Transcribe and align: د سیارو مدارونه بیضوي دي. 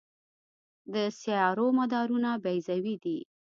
د 0.93 0.95
سیارو 1.21 1.67
مدارونه 1.79 2.29
بیضوي 2.43 2.95
دي. 3.03 3.19